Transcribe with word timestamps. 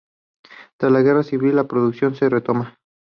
Tras 0.79 0.91
la 0.91 1.03
guerra 1.03 1.21
civil, 1.21 1.55
la 1.55 1.65
producción 1.67 2.15
se 2.15 2.27
retoma. 2.27 2.75